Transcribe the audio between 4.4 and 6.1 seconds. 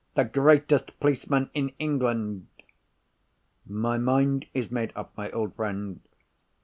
is made up, my old friend.